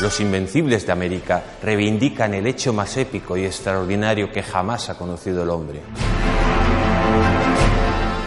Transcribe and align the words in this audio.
Los 0.00 0.18
Invencibles 0.18 0.86
de 0.86 0.92
América 0.92 1.42
reivindican 1.62 2.34
el 2.34 2.46
hecho 2.46 2.72
más 2.72 2.96
épico 2.96 3.36
y 3.36 3.44
extraordinario 3.44 4.32
que 4.32 4.42
jamás 4.42 4.90
ha 4.90 4.98
conocido 4.98 5.44
el 5.44 5.50
hombre. 5.50 5.82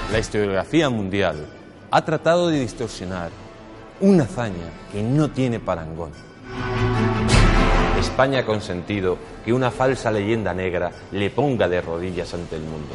La 0.09 0.19
historiografía 0.19 0.89
mundial 0.89 1.45
ha 1.91 2.05
tratado 2.05 2.47
de 2.47 2.61
distorsionar 2.61 3.31
una 3.99 4.23
hazaña 4.23 4.71
que 4.91 5.03
no 5.03 5.31
tiene 5.31 5.59
parangón. 5.59 6.11
España 7.99 8.39
ha 8.39 8.45
consentido 8.45 9.17
que 9.43 9.52
una 9.52 9.69
falsa 9.69 10.09
leyenda 10.09 10.53
negra 10.53 10.89
le 11.11 11.31
ponga 11.31 11.67
de 11.67 11.81
rodillas 11.81 12.33
ante 12.33 12.55
el 12.55 12.61
mundo. 12.61 12.93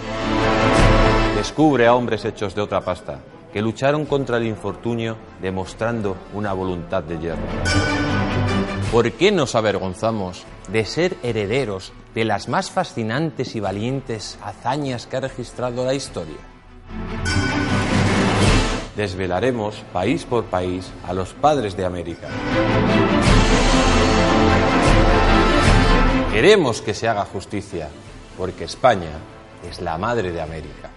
Descubre 1.39 1.87
a 1.87 1.95
hombres 1.95 2.25
hechos 2.25 2.53
de 2.57 2.61
otra 2.63 2.81
pasta 2.81 3.21
que 3.53 3.63
lucharon 3.63 4.07
contra 4.07 4.39
el 4.39 4.47
infortunio 4.49 5.17
demostrando 5.41 6.17
una 6.35 6.53
voluntad 6.53 7.05
de 7.05 7.17
hierro. 7.17 7.47
¿Por 8.91 9.13
qué 9.13 9.31
nos 9.31 9.55
avergonzamos 9.55 10.45
de 10.67 10.85
ser 10.85 11.17
herederos 11.23 11.93
de 12.13 12.25
las 12.25 12.49
más 12.49 12.73
fascinantes 12.73 13.55
y 13.55 13.61
valientes 13.61 14.37
hazañas 14.43 15.07
que 15.07 15.17
ha 15.17 15.21
registrado 15.21 15.87
la 15.87 15.95
historia? 15.95 16.39
Desvelaremos 18.97 19.77
país 19.93 20.25
por 20.25 20.47
país 20.47 20.91
a 21.07 21.13
los 21.13 21.35
padres 21.35 21.77
de 21.77 21.85
América. 21.85 22.27
Queremos 26.33 26.83
que 26.83 26.95
se 26.95 27.07
haga 27.07 27.25
justicia, 27.25 27.91
porque 28.37 28.65
España 28.65 29.13
es 29.71 29.81
la 29.81 29.97
madre 29.99 30.33
de 30.33 30.43
América. 30.43 30.91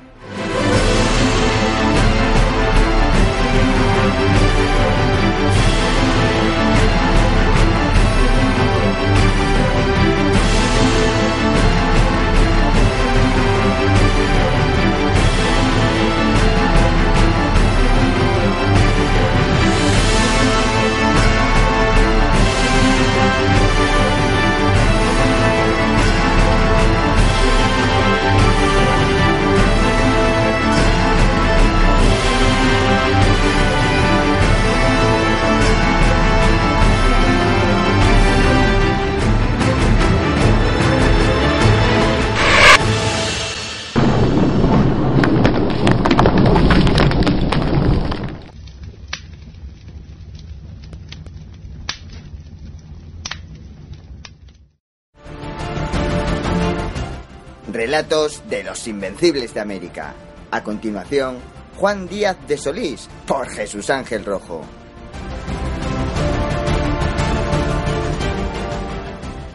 Relatos 57.81 58.44
de 58.47 58.64
los 58.64 58.88
Invencibles 58.88 59.56
de 59.56 59.59
América. 59.59 60.14
A 60.52 60.62
continuación, 60.62 61.38
Juan 61.78 62.08
Díaz 62.08 62.38
de 62.47 62.56
Solís, 62.56 63.09
por 63.25 63.50
Jesús 63.50 63.90
Ángel 63.90 64.24
Rojo. 64.24 64.62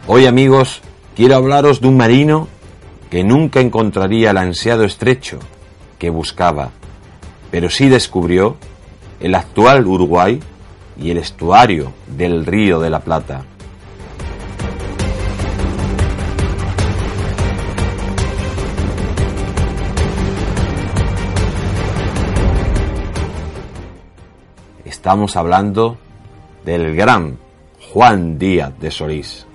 Hoy 0.07 0.25
amigos, 0.25 0.81
quiero 1.15 1.37
hablaros 1.37 1.79
de 1.79 1.87
un 1.87 1.95
marino 1.95 2.49
que 3.09 3.23
nunca 3.23 3.61
encontraría 3.61 4.31
el 4.31 4.37
ansiado 4.37 4.83
estrecho 4.83 5.39
que 5.97 6.09
buscaba, 6.09 6.71
pero 7.49 7.69
sí 7.69 7.87
descubrió 7.87 8.57
el 9.21 9.35
actual 9.35 9.87
Uruguay 9.87 10.41
y 10.99 11.11
el 11.11 11.19
estuario 11.19 11.93
del 12.07 12.45
Río 12.45 12.81
de 12.81 12.89
la 12.89 12.99
Plata. 12.99 13.45
Estamos 25.07 25.37
hablando 25.37 25.97
del 26.65 26.93
gran 26.93 27.37
Juan 27.93 28.37
Díaz 28.37 28.77
de 28.77 28.91
Solís. 28.91 29.47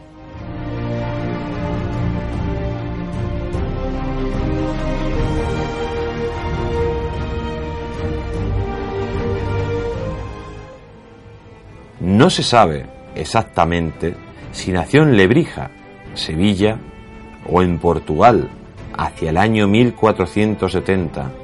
No 12.01 12.31
se 12.31 12.43
sabe 12.43 12.87
exactamente 13.15 14.17
si 14.53 14.73
nació 14.73 15.03
en 15.03 15.19
Lebrija, 15.19 15.71
Sevilla 16.15 16.79
o 17.47 17.61
en 17.61 17.79
Portugal 17.79 18.49
hacia 18.97 19.29
el 19.29 19.37
año 19.37 19.69
1470. 19.69 21.42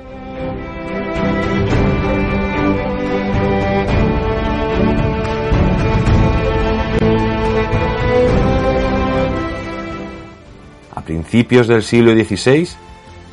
Principios 11.09 11.67
del 11.67 11.83
siglo 11.83 12.13
XVI 12.13 12.69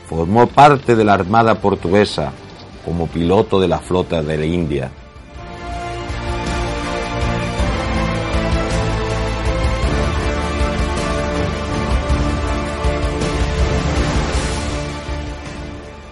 formó 0.08 0.48
parte 0.48 0.96
de 0.96 1.04
la 1.04 1.14
Armada 1.14 1.56
portuguesa 1.56 2.32
como 2.86 3.06
piloto 3.06 3.60
de 3.60 3.68
la 3.68 3.80
flota 3.80 4.24
de 4.24 4.38
la 4.38 4.46
India. 4.46 4.90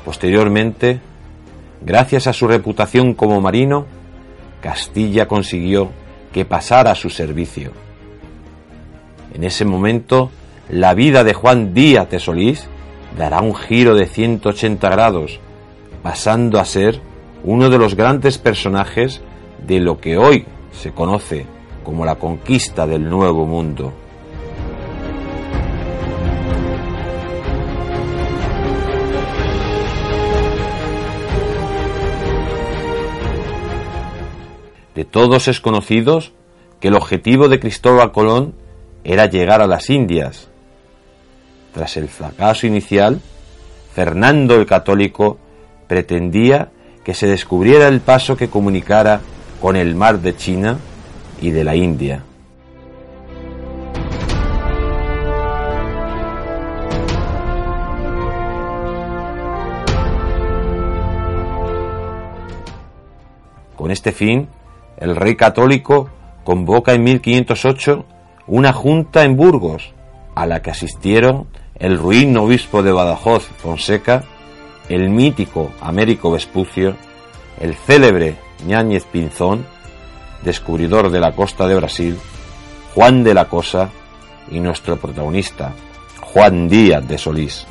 Posteriormente, 0.04 1.00
gracias 1.82 2.28
a 2.28 2.34
su 2.34 2.46
reputación 2.46 3.14
como 3.14 3.40
marino, 3.40 3.86
Castilla 4.60 5.30
consiguió 5.30 5.92
que 6.34 6.44
pasara 6.44 6.92
a 6.92 6.96
su 6.96 7.10
servicio. 7.10 7.72
En 9.34 9.46
ese 9.46 9.64
momento, 9.64 10.30
la 10.70 10.94
vida 10.94 11.24
de 11.24 11.34
Juan 11.34 11.74
Díaz 11.74 12.10
de 12.10 12.20
Solís 12.20 12.68
dará 13.18 13.42
un 13.42 13.54
giro 13.54 13.96
de 13.96 14.08
180 14.08 14.90
grados, 14.90 15.40
pasando 16.02 16.60
a 16.60 16.66
ser 16.66 17.02
uno 17.44 17.70
de 17.70 17.78
los 17.78 17.96
grandes 17.96 18.38
personajes 18.38 19.22
de 19.66 19.80
lo 19.80 20.00
que 20.00 20.18
hoy 20.18 20.46
se 20.72 20.92
conoce 20.92 21.46
como 21.84 22.06
la 22.06 22.16
conquista 22.16 22.88
del 22.88 23.10
Nuevo 23.10 23.46
Mundo. 23.46 23.94
De 34.96 35.06
todos 35.06 35.48
es 35.48 35.60
conocido 35.60 36.20
que 36.80 36.88
el 36.90 36.96
objetivo 36.96 37.50
de 37.50 37.60
Cristóbal 37.60 38.12
Colón 38.12 38.54
era 39.04 39.26
llegar 39.26 39.62
a 39.62 39.68
las 39.68 39.90
Indias. 39.90 40.53
Tras 41.74 41.98
el 41.98 42.08
fracaso 42.08 42.68
inicial, 42.68 43.20
Fernando 43.94 44.56
el 44.56 44.66
Católico 44.68 45.40
pretendía 45.88 46.70
que 47.04 47.14
se 47.14 47.28
descubriera 47.28 47.88
el 47.88 48.00
paso 48.00 48.38
que 48.38 48.48
comunicara 48.48 49.22
con 49.60 49.76
el 49.76 49.96
mar 49.96 50.20
de 50.20 50.36
China 50.36 50.78
y 51.42 51.50
de 51.50 51.64
la 51.64 51.76
India. 51.76 52.24
Con 63.76 63.92
este 63.92 64.12
fin, 64.12 64.48
el 64.98 65.16
rey 65.16 65.36
católico 65.36 66.10
convoca 66.44 66.94
en 66.94 67.04
1508 67.04 68.06
una 68.48 68.72
junta 68.72 69.24
en 69.24 69.36
Burgos, 69.36 69.94
a 70.36 70.46
la 70.46 70.62
que 70.62 70.72
asistieron 70.72 71.48
el 71.80 71.98
ruin 71.98 72.36
obispo 72.38 72.84
de 72.84 72.92
Badajoz, 72.92 73.46
Fonseca, 73.58 74.24
el 74.90 75.10
mítico 75.10 75.72
Américo 75.82 76.32
Vespucio, 76.32 76.96
el 77.60 77.76
célebre 77.76 78.38
Ñáñez 78.66 79.06
Pinzón, 79.06 79.66
descubridor 80.44 81.10
de 81.10 81.20
la 81.20 81.34
costa 81.34 81.68
de 81.68 81.76
Brasil, 81.76 82.18
Juan 82.94 83.24
de 83.24 83.34
la 83.34 83.46
Cosa 83.46 83.90
y 84.52 84.60
nuestro 84.60 84.98
protagonista, 84.98 85.74
Juan 86.22 86.68
Díaz 86.68 87.08
de 87.08 87.18
Solís. 87.18 87.66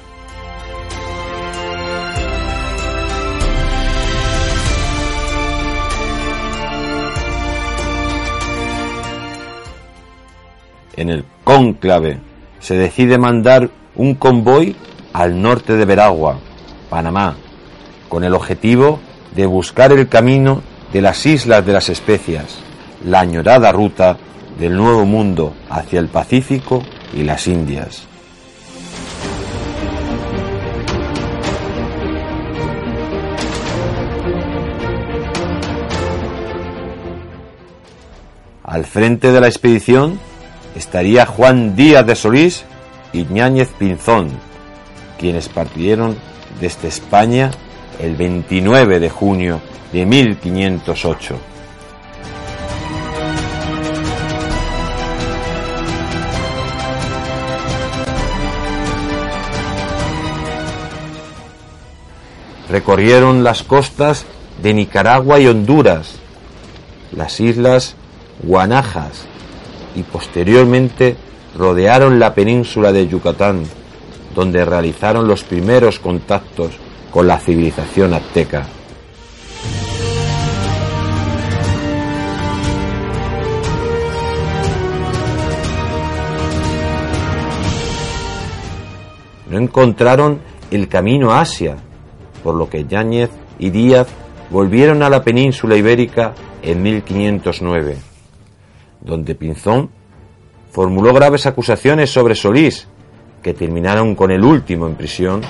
En 10.95 11.09
el 11.09 11.25
cónclave 11.43 12.21
se 12.61 12.77
decide 12.77 13.19
mandar 13.19 13.71
un 13.97 14.15
convoy 14.15 14.77
al 15.13 15.41
norte 15.41 15.77
de 15.77 15.85
Veragua, 15.85 16.39
Panamá, 16.89 17.37
con 18.09 18.25
el 18.25 18.35
objetivo 18.35 19.01
de 19.35 19.47
buscar 19.47 19.93
el 19.93 20.09
camino 20.09 20.63
de 20.93 21.03
las 21.03 21.25
Islas 21.27 21.65
de 21.65 21.73
las 21.73 21.89
Especias, 21.89 22.59
la 23.05 23.21
añorada 23.21 23.73
ruta 23.73 24.17
del 24.59 24.77
Nuevo 24.77 25.05
Mundo 25.05 25.55
hacia 25.71 26.01
el 26.01 26.09
Pacífico 26.09 26.83
y 27.15 27.23
las 27.23 27.47
Indias. 27.47 28.07
Al 38.65 38.85
frente 38.87 39.33
de 39.33 39.41
la 39.41 39.49
expedición 39.49 40.19
estaría 40.75 41.27
Juan 41.27 41.77
Díaz 41.77 42.07
de 42.07 42.17
Solís 42.17 42.65
y 43.13 43.25
Ñáñez 43.25 43.69
Pinzón, 43.79 44.31
quienes 45.19 45.49
partieron 45.49 46.17
desde 46.61 46.89
España 46.89 47.51
el 48.01 48.17
29 48.17 49.01
de 49.01 49.11
junio 49.11 49.61
de 49.93 50.07
1508. 50.07 51.37
Recorrieron 62.69 63.45
las 63.45 63.63
costas 63.63 64.25
de 64.63 64.73
Nicaragua 64.73 65.39
y 65.39 65.47
Honduras, 65.47 66.15
las 67.15 67.39
islas 67.39 67.97
Guanajas 68.43 69.27
y 69.95 70.03
posteriormente 70.05 71.17
rodearon 71.57 72.19
la 72.19 72.35
península 72.35 72.93
de 72.93 73.07
Yucatán, 73.07 73.65
donde 74.35 74.65
realizaron 74.65 75.27
los 75.29 75.45
primeros 75.45 75.99
contactos 75.99 76.71
con 77.11 77.27
la 77.27 77.39
civilización 77.39 78.15
azteca. 78.15 78.67
No 89.51 89.59
encontraron 89.59 90.41
el 90.71 90.89
camino 90.89 91.31
a 91.31 91.43
Asia, 91.43 91.77
por 92.43 92.55
lo 92.55 92.71
que 92.71 92.87
Yáñez 92.87 93.29
y 93.59 93.69
Díaz 93.69 94.09
volvieron 94.49 95.03
a 95.03 95.11
la 95.11 95.23
península 95.23 95.77
ibérica 95.77 96.33
en 96.63 96.83
1509, 96.83 97.99
donde 99.03 99.35
Pinzón 99.35 99.91
formuló 100.73 101.13
graves 101.13 101.45
acusaciones 101.45 102.11
sobre 102.11 102.35
Solís, 102.35 102.89
que 103.43 103.53
terminaron 103.53 104.15
con 104.15 104.31
el 104.31 104.43
último 104.43 104.87
en 104.87 104.95
prisión, 104.95 105.43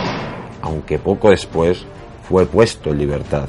aunque 0.63 0.99
poco 0.99 1.31
después 1.31 1.87
fue 2.29 2.45
puesto 2.45 2.91
en 2.91 2.99
libertad. 2.99 3.49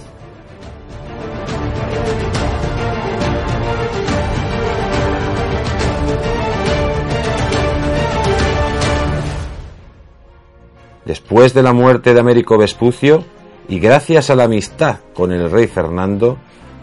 Después 11.06 11.56
de 11.56 11.64
la 11.64 11.74
muerte 11.74 12.14
de 12.14 12.20
Américo 12.20 12.56
Vespucio, 12.56 13.24
y 13.68 13.80
gracias 13.80 14.30
a 14.30 14.36
la 14.36 14.44
amistad 14.44 15.00
con 15.16 15.32
el 15.32 15.50
rey 15.50 15.66
Fernando, 15.66 16.38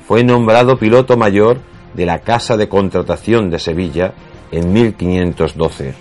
fue 0.09 0.25
nombrado 0.25 0.79
piloto 0.79 1.17
mayor 1.17 1.59
de 1.95 2.07
la 2.07 2.19
Casa 2.21 2.57
de 2.57 2.69
Contratación 2.69 3.51
de 3.51 3.61
Sevilla 3.61 4.15
en 4.53 4.73
1512. 4.73 5.95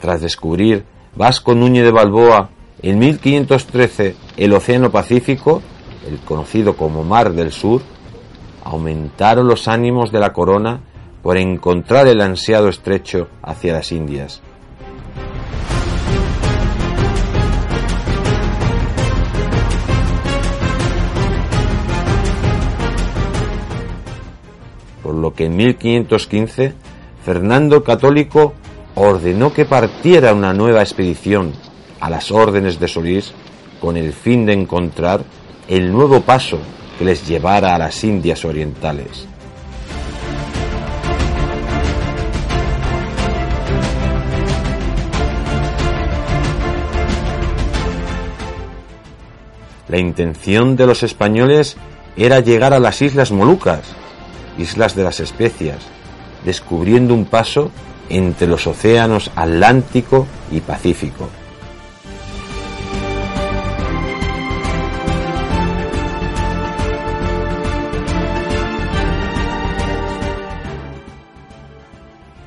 Tras 0.00 0.20
descubrir 0.20 0.84
Vasco 1.14 1.54
Núñez 1.54 1.84
de 1.84 1.92
Balboa 1.92 2.50
en 2.82 2.98
1513 2.98 4.16
el 4.36 4.52
Océano 4.52 4.90
Pacífico, 4.90 5.62
el 6.08 6.18
conocido 6.18 6.76
como 6.76 7.04
Mar 7.04 7.32
del 7.32 7.52
Sur, 7.52 7.82
aumentaron 8.64 9.46
los 9.46 9.68
ánimos 9.68 10.10
de 10.10 10.18
la 10.18 10.32
corona 10.32 10.80
por 11.22 11.36
encontrar 11.36 12.08
el 12.08 12.20
ansiado 12.20 12.68
estrecho 12.68 13.28
hacia 13.42 13.74
las 13.74 13.92
Indias. 13.92 14.42
Por 25.12 25.20
lo 25.20 25.34
que 25.34 25.44
en 25.44 25.56
1515 25.56 26.72
Fernando 27.22 27.84
Católico 27.84 28.54
ordenó 28.94 29.52
que 29.52 29.66
partiera 29.66 30.32
una 30.32 30.54
nueva 30.54 30.80
expedición 30.80 31.52
a 32.00 32.08
las 32.08 32.30
órdenes 32.30 32.80
de 32.80 32.88
Solís 32.88 33.34
con 33.78 33.98
el 33.98 34.14
fin 34.14 34.46
de 34.46 34.54
encontrar 34.54 35.22
el 35.68 35.92
nuevo 35.92 36.22
paso 36.22 36.60
que 36.98 37.04
les 37.04 37.28
llevara 37.28 37.74
a 37.74 37.78
las 37.78 38.02
Indias 38.04 38.42
Orientales. 38.46 39.28
La 49.88 49.98
intención 49.98 50.74
de 50.74 50.86
los 50.86 51.02
españoles 51.02 51.76
era 52.16 52.40
llegar 52.40 52.72
a 52.72 52.80
las 52.80 53.02
Islas 53.02 53.30
Molucas, 53.30 53.94
Islas 54.58 54.94
de 54.94 55.04
las 55.04 55.20
Especias, 55.20 55.78
descubriendo 56.44 57.14
un 57.14 57.24
paso 57.24 57.70
entre 58.08 58.46
los 58.46 58.66
océanos 58.66 59.30
Atlántico 59.34 60.26
y 60.50 60.60
Pacífico. 60.60 61.28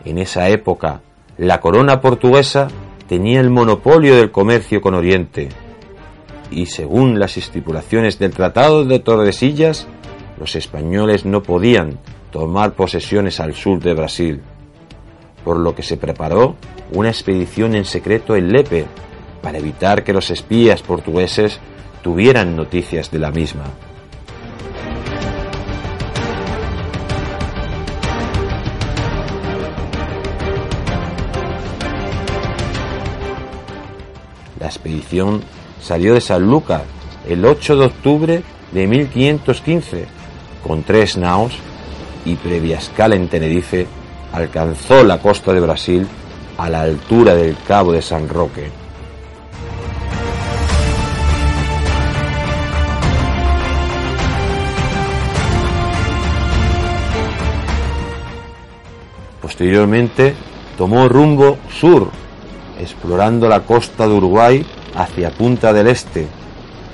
En 0.06 0.20
esa 0.20 0.50
época, 0.50 1.02
la 1.38 1.60
corona 1.60 2.00
portuguesa 2.00 2.68
tenía 3.08 3.42
el 3.42 3.50
monopolio 3.50 4.16
del 4.16 4.32
comercio 4.32 4.80
con 4.80 4.94
Oriente 4.94 5.50
y 6.52 6.68
según 6.68 7.20
las 7.20 7.38
estipulaciones 7.38 8.20
del 8.20 8.32
Tratado 8.32 8.86
de 8.86 9.00
Tordesillas, 9.00 9.88
los 10.40 10.56
españoles 10.56 11.26
no 11.26 11.44
podían 11.44 12.00
tomar 12.32 12.74
posesiones 12.74 13.40
al 13.40 13.54
sur 13.54 13.80
de 13.80 13.94
Brasil, 13.94 14.42
por 15.44 15.58
lo 15.58 15.74
que 15.74 15.84
se 15.84 15.98
preparó 15.98 16.56
una 16.92 17.10
expedición 17.10 17.76
en 17.76 17.86
secreto 17.86 18.36
en 18.36 18.52
Lepe 18.52 18.86
para 19.42 19.58
evitar 19.58 20.04
que 20.04 20.14
los 20.14 20.32
espías 20.32 20.82
portugueses 20.82 21.60
tuvieran 22.02 22.56
noticias 22.56 23.12
de 23.12 23.20
la 23.20 23.32
misma. 23.32 23.64
La 34.60 34.68
expedición 34.68 35.42
salió 35.82 36.16
de 36.16 36.22
San 36.22 36.44
Lucas 36.44 36.82
el 37.28 37.46
8 37.46 37.76
de 37.78 37.86
octubre 37.86 38.44
de 38.72 38.88
1515 38.88 40.25
con 40.66 40.82
tres 40.82 41.16
naos 41.16 41.54
y 42.26 42.36
previa 42.36 42.78
escala 42.78 43.16
en 43.16 43.28
Tenerife 43.28 43.86
alcanzó 44.34 45.04
la 45.04 45.20
costa 45.20 45.54
de 45.54 45.60
Brasil 45.60 46.08
a 46.58 46.70
la 46.70 46.82
altura 46.82 47.36
del 47.36 47.56
Cabo 47.68 47.92
de 47.92 48.02
San 48.02 48.28
Roque. 48.28 48.72
Posteriormente 59.40 60.34
tomó 60.80 61.08
rumbo 61.08 61.60
sur, 61.70 62.10
explorando 62.80 63.48
la 63.48 63.60
costa 63.60 64.08
de 64.08 64.14
Uruguay 64.16 64.66
hacia 64.96 65.30
Punta 65.30 65.72
del 65.74 65.88
Este, 65.88 66.26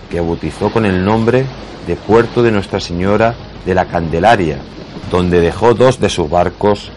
que 0.09 0.19
bautizó 0.19 0.69
con 0.73 0.85
el 0.85 1.05
nombre 1.05 1.45
de 1.87 1.95
Puerto 1.95 2.43
de 2.43 2.51
Nuestra 2.51 2.81
Señora 2.81 3.33
de 3.65 3.75
la 3.75 3.85
Candelaria, 3.85 4.59
donde 5.11 5.39
dejó 5.39 5.73
dos 5.73 5.99
de 5.99 6.09
sus 6.09 6.29
barcos 6.29 6.91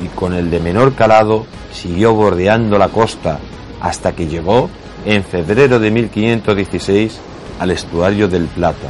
y 0.00 0.06
con 0.08 0.34
el 0.34 0.50
de 0.50 0.60
menor 0.60 0.94
calado 0.94 1.46
siguió 1.72 2.14
bordeando 2.14 2.78
la 2.78 2.88
costa 2.88 3.38
hasta 3.80 4.12
que 4.12 4.26
llegó 4.26 4.70
en 5.04 5.24
febrero 5.24 5.78
de 5.78 5.90
1516 5.90 7.20
al 7.60 7.70
estuario 7.70 8.28
del 8.28 8.46
Plata, 8.46 8.88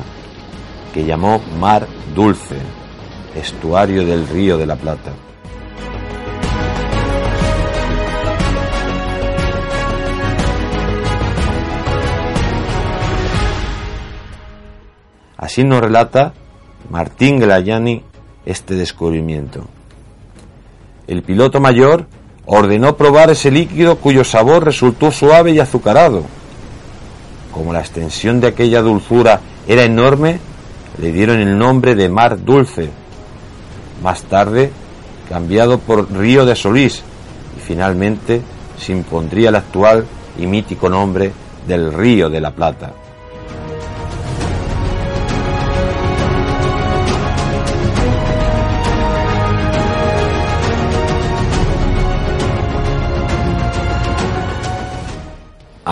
que 0.92 1.04
llamó 1.04 1.40
Mar 1.58 1.86
Dulce, 2.14 2.56
estuario 3.34 4.04
del 4.04 4.26
Río 4.28 4.58
de 4.58 4.66
la 4.66 4.76
Plata. 4.76 5.12
Así 15.36 15.64
nos 15.64 15.80
relata 15.80 16.34
Martín 16.90 17.38
Glayani 17.38 18.02
este 18.46 18.74
descubrimiento. 18.74 19.64
El 21.06 21.22
piloto 21.22 21.60
mayor 21.60 22.06
ordenó 22.46 22.96
probar 22.96 23.30
ese 23.30 23.50
líquido 23.50 23.96
cuyo 23.96 24.24
sabor 24.24 24.64
resultó 24.64 25.10
suave 25.10 25.52
y 25.52 25.58
azucarado. 25.58 26.24
Como 27.52 27.72
la 27.72 27.80
extensión 27.80 28.40
de 28.40 28.48
aquella 28.48 28.80
dulzura 28.80 29.40
era 29.66 29.84
enorme, 29.84 30.38
le 30.98 31.12
dieron 31.12 31.40
el 31.40 31.58
nombre 31.58 31.94
de 31.94 32.08
Mar 32.08 32.42
Dulce, 32.42 32.88
más 34.02 34.22
tarde 34.22 34.70
cambiado 35.28 35.78
por 35.78 36.10
Río 36.10 36.46
de 36.46 36.56
Solís 36.56 37.02
y 37.56 37.60
finalmente 37.60 38.40
se 38.78 38.92
impondría 38.92 39.50
el 39.50 39.56
actual 39.56 40.06
y 40.38 40.46
mítico 40.46 40.88
nombre 40.88 41.32
del 41.66 41.92
Río 41.92 42.30
de 42.30 42.40
la 42.40 42.52
Plata. 42.52 42.92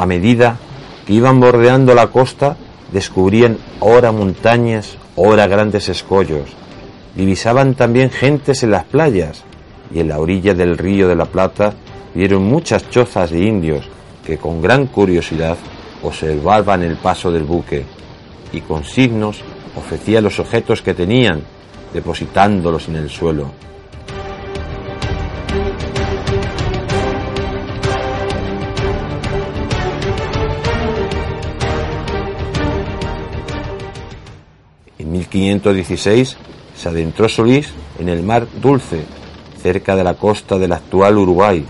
A 0.06 0.08
medida 0.08 0.56
que 1.04 1.14
iban 1.14 1.40
bordeando 1.40 1.92
la 1.92 2.06
costa, 2.06 2.56
descubrían 2.92 3.58
ora 3.80 4.12
montañas, 4.12 4.96
ora 5.16 5.48
grandes 5.48 5.88
escollos. 5.88 6.46
Divisaban 7.16 7.74
también 7.74 8.10
gentes 8.10 8.62
en 8.62 8.70
las 8.70 8.84
playas 8.84 9.42
y 9.92 9.98
en 9.98 10.06
la 10.06 10.20
orilla 10.20 10.54
del 10.54 10.78
río 10.78 11.08
de 11.08 11.16
la 11.16 11.24
Plata 11.24 11.74
vieron 12.14 12.44
muchas 12.44 12.88
chozas 12.88 13.32
de 13.32 13.40
indios 13.40 13.88
que 14.24 14.38
con 14.38 14.62
gran 14.62 14.86
curiosidad 14.86 15.56
observaban 16.04 16.84
el 16.84 16.98
paso 16.98 17.32
del 17.32 17.42
buque 17.42 17.84
y 18.52 18.60
con 18.60 18.84
signos 18.84 19.42
ofrecían 19.74 20.22
los 20.22 20.38
objetos 20.38 20.82
que 20.82 20.94
tenían, 20.94 21.42
depositándolos 21.92 22.86
en 22.86 22.94
el 22.94 23.10
suelo. 23.10 23.65
1516 35.36 36.36
se 36.74 36.88
adentró 36.88 37.28
Solís 37.28 37.72
en 37.98 38.08
el 38.08 38.22
mar 38.22 38.46
Dulce, 38.60 39.04
cerca 39.62 39.94
de 39.94 40.04
la 40.04 40.14
costa 40.14 40.58
del 40.58 40.72
actual 40.72 41.18
Uruguay, 41.18 41.64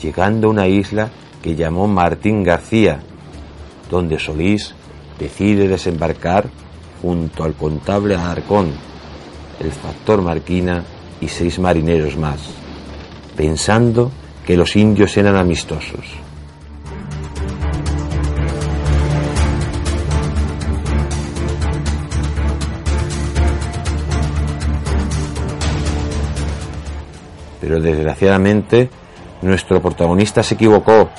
llegando 0.00 0.46
a 0.46 0.50
una 0.50 0.68
isla 0.68 1.10
que 1.42 1.56
llamó 1.56 1.88
Martín 1.88 2.42
García, 2.42 3.00
donde 3.90 4.18
Solís 4.18 4.74
decide 5.18 5.68
desembarcar 5.68 6.48
junto 7.00 7.44
al 7.44 7.54
contable 7.54 8.14
Arcón, 8.14 8.72
el 9.58 9.72
factor 9.72 10.22
Marquina 10.22 10.84
y 11.20 11.28
seis 11.28 11.58
marineros 11.58 12.16
más, 12.16 12.40
pensando 13.36 14.10
que 14.46 14.56
los 14.56 14.76
indios 14.76 15.16
eran 15.16 15.36
amistosos. 15.36 16.04
Pero 27.62 27.80
desgraciadamente 27.80 28.90
nuestro 29.40 29.80
protagonista 29.80 30.42
se 30.42 30.54
equivocó 30.54 31.10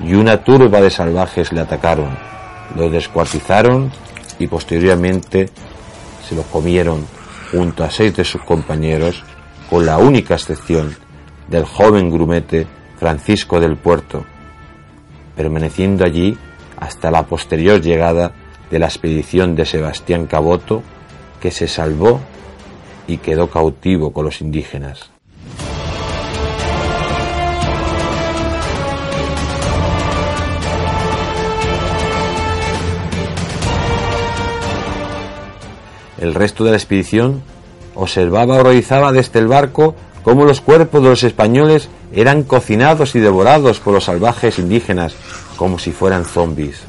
y 0.00 0.14
una 0.14 0.42
turba 0.42 0.80
de 0.80 0.90
salvajes 0.90 1.52
le 1.52 1.60
atacaron, 1.60 2.10
lo 2.74 2.90
descuartizaron 2.90 3.92
y 4.40 4.48
posteriormente 4.48 5.48
se 6.28 6.34
lo 6.34 6.42
comieron 6.42 7.06
junto 7.52 7.84
a 7.84 7.90
seis 7.90 8.16
de 8.16 8.24
sus 8.24 8.42
compañeros, 8.42 9.22
con 9.70 9.86
la 9.86 9.98
única 9.98 10.34
excepción 10.34 10.96
del 11.46 11.64
joven 11.64 12.10
grumete 12.10 12.66
Francisco 12.98 13.60
del 13.60 13.76
Puerto, 13.76 14.24
permaneciendo 15.36 16.04
allí 16.04 16.36
hasta 16.78 17.12
la 17.12 17.26
posterior 17.26 17.80
llegada 17.80 18.32
de 18.72 18.78
la 18.80 18.86
expedición 18.86 19.54
de 19.54 19.66
Sebastián 19.66 20.26
Caboto, 20.26 20.82
que 21.40 21.52
se 21.52 21.68
salvó 21.68 22.18
y 23.06 23.18
quedó 23.18 23.48
cautivo 23.48 24.12
con 24.12 24.24
los 24.24 24.40
indígenas. 24.40 25.11
El 36.22 36.34
resto 36.34 36.62
de 36.62 36.70
la 36.70 36.76
expedición 36.76 37.42
observaba 37.96 38.54
o 38.54 38.62
realizaba 38.62 39.10
desde 39.10 39.40
el 39.40 39.48
barco 39.48 39.96
cómo 40.22 40.44
los 40.44 40.60
cuerpos 40.60 41.02
de 41.02 41.08
los 41.08 41.24
españoles 41.24 41.88
eran 42.12 42.44
cocinados 42.44 43.16
y 43.16 43.18
devorados 43.18 43.80
por 43.80 43.92
los 43.92 44.04
salvajes 44.04 44.60
indígenas 44.60 45.16
como 45.56 45.80
si 45.80 45.90
fueran 45.90 46.24
zombies. 46.24 46.82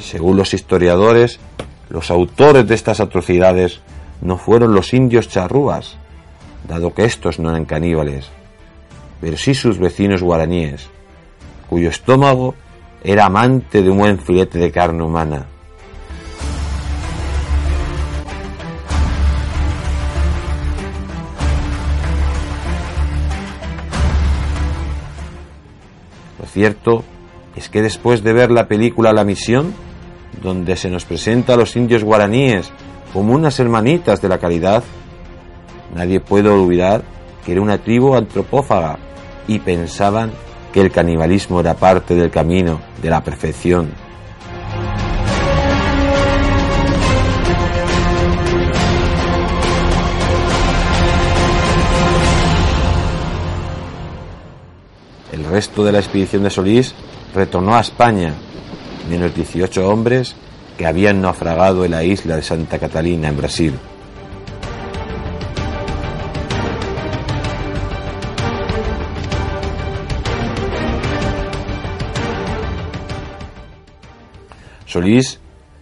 Según 0.00 0.38
los 0.38 0.54
historiadores, 0.54 1.38
los 1.90 2.10
autores 2.10 2.66
de 2.66 2.74
estas 2.74 3.00
atrocidades 3.00 3.80
no 4.22 4.38
fueron 4.38 4.74
los 4.74 4.94
indios 4.94 5.28
charrúas, 5.28 5.98
dado 6.66 6.94
que 6.94 7.04
estos 7.04 7.38
no 7.38 7.50
eran 7.50 7.64
caníbales, 7.64 8.28
pero 9.20 9.36
sí 9.36 9.54
sus 9.54 9.78
vecinos 9.78 10.22
guaraníes, 10.22 10.88
cuyo 11.68 11.88
estómago 11.88 12.54
era 13.04 13.26
amante 13.26 13.82
de 13.82 13.90
un 13.90 13.98
buen 13.98 14.18
filete 14.18 14.58
de 14.58 14.70
carne 14.70 15.02
humana. 15.02 15.46
Lo 26.38 26.46
cierto 26.46 27.04
es 27.56 27.68
que 27.68 27.82
después 27.82 28.22
de 28.22 28.32
ver 28.32 28.50
la 28.50 28.68
película 28.68 29.12
La 29.12 29.24
Misión, 29.24 29.72
donde 30.42 30.76
se 30.76 30.90
nos 30.90 31.04
presenta 31.04 31.54
a 31.54 31.56
los 31.56 31.76
indios 31.76 32.04
guaraníes 32.04 32.70
como 33.12 33.34
unas 33.34 33.60
hermanitas 33.60 34.22
de 34.22 34.28
la 34.28 34.38
caridad, 34.38 34.82
nadie 35.92 36.20
puede 36.20 36.48
olvidar 36.48 37.02
que 37.44 37.52
era 37.52 37.60
una 37.60 37.78
tribu 37.78 38.14
antropófaga 38.14 38.98
y 39.46 39.58
pensaban 39.58 40.30
que 40.72 40.80
el 40.80 40.90
canibalismo 40.90 41.60
era 41.60 41.74
parte 41.74 42.14
del 42.14 42.30
camino 42.30 42.80
de 43.02 43.10
la 43.10 43.22
perfección. 43.22 43.90
El 55.32 55.44
resto 55.44 55.84
de 55.84 55.92
la 55.92 55.98
expedición 55.98 56.44
de 56.44 56.50
Solís 56.50 56.94
retornó 57.34 57.74
a 57.74 57.80
España, 57.80 58.34
menos 59.10 59.34
18 59.34 59.88
hombres 59.88 60.34
que 60.78 60.86
habían 60.86 61.20
naufragado 61.20 61.84
en 61.84 61.90
la 61.90 62.04
isla 62.04 62.36
de 62.36 62.42
Santa 62.42 62.78
Catalina, 62.78 63.28
en 63.28 63.36
Brasil. 63.36 63.74
Solís 74.92 75.40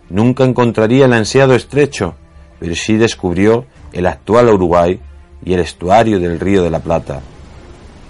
nunca 0.08 0.44
encontraría 0.44 1.06
el 1.06 1.12
ansiado 1.12 1.54
estrecho, 1.56 2.14
pero 2.60 2.76
sí 2.76 2.96
descubrió 2.96 3.66
el 3.92 4.06
actual 4.06 4.48
Uruguay 4.48 5.00
y 5.44 5.52
el 5.52 5.60
estuario 5.60 6.20
del 6.20 6.38
Río 6.38 6.62
de 6.62 6.70
la 6.70 6.78
Plata. 6.78 7.20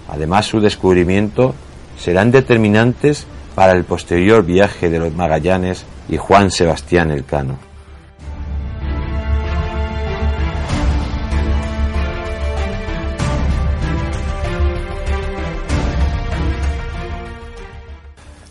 Además, 0.07 0.45
su 0.45 0.59
descubrimiento 0.59 1.55
serán 1.97 2.29
determinantes 2.31 3.25
para 3.55 3.73
el 3.73 3.83
posterior 3.83 4.45
viaje 4.45 4.91
de 4.91 4.99
los 4.99 5.13
Magallanes 5.15 5.85
y 6.07 6.17
Juan 6.17 6.51
Sebastián 6.51 7.09
Elcano. 7.09 7.57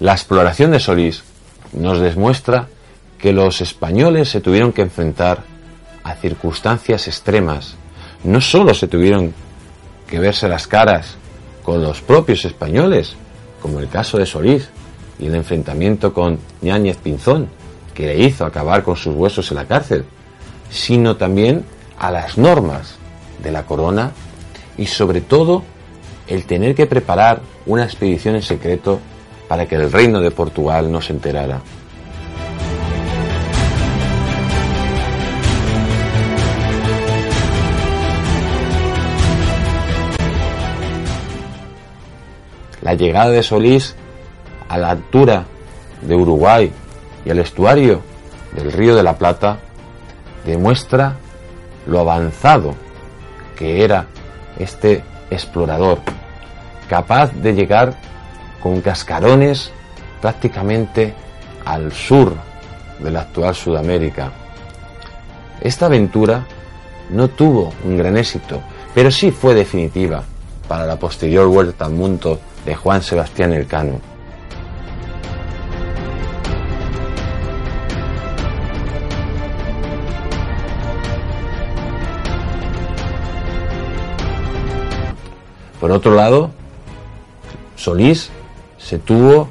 La 0.00 0.12
exploración 0.12 0.72
de 0.72 0.80
Solís 0.80 1.29
nos 1.72 2.00
demuestra 2.00 2.68
que 3.18 3.32
los 3.32 3.60
españoles 3.60 4.28
se 4.28 4.40
tuvieron 4.40 4.72
que 4.72 4.82
enfrentar 4.82 5.42
a 6.02 6.14
circunstancias 6.14 7.06
extremas. 7.06 7.74
No 8.24 8.40
solo 8.40 8.74
se 8.74 8.88
tuvieron 8.88 9.34
que 10.08 10.18
verse 10.18 10.48
las 10.48 10.66
caras 10.66 11.16
con 11.62 11.82
los 11.82 12.00
propios 12.00 12.44
españoles, 12.44 13.14
como 13.60 13.78
el 13.78 13.88
caso 13.88 14.18
de 14.18 14.26
Solís 14.26 14.68
y 15.18 15.26
el 15.26 15.34
enfrentamiento 15.34 16.12
con 16.12 16.38
Ñáñez 16.62 16.96
Pinzón, 16.96 17.48
que 17.94 18.06
le 18.06 18.18
hizo 18.18 18.44
acabar 18.44 18.82
con 18.82 18.96
sus 18.96 19.14
huesos 19.14 19.50
en 19.50 19.56
la 19.58 19.66
cárcel, 19.66 20.04
sino 20.70 21.16
también 21.16 21.64
a 21.98 22.10
las 22.10 22.38
normas 22.38 22.96
de 23.42 23.52
la 23.52 23.66
corona 23.66 24.12
y 24.78 24.86
sobre 24.86 25.20
todo 25.20 25.62
el 26.26 26.46
tener 26.46 26.74
que 26.74 26.86
preparar 26.86 27.40
una 27.66 27.84
expedición 27.84 28.36
en 28.36 28.42
secreto 28.42 29.00
para 29.50 29.66
que 29.66 29.74
el 29.74 29.90
reino 29.90 30.20
de 30.20 30.30
Portugal 30.30 30.92
no 30.92 31.00
se 31.00 31.12
enterara. 31.12 31.60
La 42.80 42.94
llegada 42.94 43.30
de 43.30 43.42
Solís 43.42 43.96
a 44.68 44.78
la 44.78 44.90
altura 44.90 45.46
de 46.00 46.14
Uruguay 46.14 46.70
y 47.24 47.30
al 47.30 47.40
estuario 47.40 48.02
del 48.54 48.70
río 48.70 48.94
de 48.94 49.02
la 49.02 49.18
Plata 49.18 49.58
demuestra 50.46 51.16
lo 51.88 51.98
avanzado 51.98 52.76
que 53.56 53.82
era 53.82 54.06
este 54.60 55.02
explorador, 55.28 55.98
capaz 56.88 57.32
de 57.32 57.52
llegar 57.52 58.10
con 58.62 58.80
cascarones 58.80 59.70
prácticamente 60.20 61.14
al 61.64 61.92
sur 61.92 62.34
de 62.98 63.10
la 63.10 63.22
actual 63.22 63.54
Sudamérica. 63.54 64.32
Esta 65.60 65.86
aventura 65.86 66.46
no 67.10 67.28
tuvo 67.28 67.72
un 67.84 67.96
gran 67.96 68.16
éxito, 68.16 68.60
pero 68.94 69.10
sí 69.10 69.30
fue 69.30 69.54
definitiva 69.54 70.22
para 70.68 70.86
la 70.86 70.96
posterior 70.96 71.48
vuelta 71.48 71.86
al 71.86 71.92
mundo 71.92 72.38
de 72.64 72.74
Juan 72.74 73.02
Sebastián 73.02 73.52
Elcano. 73.52 74.00
Por 85.80 85.92
otro 85.92 86.14
lado, 86.14 86.50
Solís 87.74 88.30
se 88.90 88.98
tuvo 88.98 89.48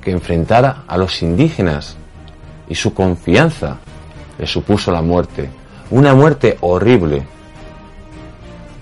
que 0.00 0.10
enfrentar 0.10 0.84
a 0.88 0.96
los 0.96 1.20
indígenas 1.20 1.98
y 2.66 2.74
su 2.74 2.94
confianza 2.94 3.76
le 4.38 4.46
supuso 4.46 4.90
la 4.90 5.02
muerte, 5.02 5.50
una 5.90 6.14
muerte 6.14 6.56
horrible. 6.62 7.24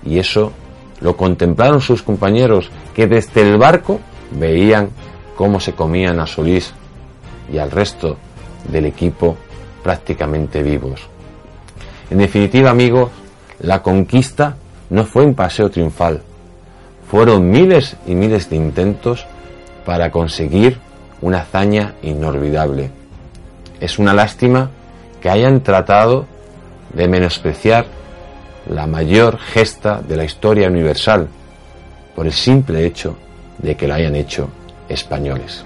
Y 0.05 0.17
eso 0.17 0.53
lo 1.01 1.17
contemplaron 1.17 1.81
sus 1.81 2.01
compañeros 2.01 2.71
que 2.95 3.07
desde 3.07 3.41
el 3.41 3.57
barco 3.57 3.99
veían 4.31 4.91
cómo 5.35 5.59
se 5.59 5.73
comían 5.73 6.21
a 6.21 6.27
Solís 6.27 6.71
y 7.51 7.57
al 7.57 7.69
resto 7.69 8.15
del 8.71 8.85
equipo 8.85 9.35
prácticamente 9.83 10.63
vivos. 10.63 11.01
En 12.09 12.19
definitiva, 12.19 12.69
amigos, 12.69 13.11
la 13.59 13.83
conquista 13.83 14.55
no 14.91 15.03
fue 15.03 15.25
un 15.25 15.35
paseo 15.35 15.69
triunfal. 15.69 16.21
Fueron 17.11 17.49
miles 17.49 17.97
y 18.07 18.15
miles 18.15 18.49
de 18.49 18.55
intentos 18.55 19.25
para 19.89 20.11
conseguir 20.11 20.77
una 21.19 21.39
hazaña 21.39 21.95
inolvidable. 22.03 22.91
Es 23.79 23.97
una 23.97 24.13
lástima 24.13 24.69
que 25.19 25.31
hayan 25.31 25.63
tratado 25.63 26.27
de 26.93 27.07
menospreciar 27.07 27.87
la 28.69 28.85
mayor 28.85 29.39
gesta 29.39 29.99
de 29.99 30.15
la 30.15 30.25
historia 30.25 30.67
universal 30.67 31.27
por 32.15 32.27
el 32.27 32.33
simple 32.33 32.85
hecho 32.85 33.17
de 33.57 33.75
que 33.75 33.87
la 33.87 33.95
hayan 33.95 34.15
hecho 34.15 34.49
españoles. 34.87 35.65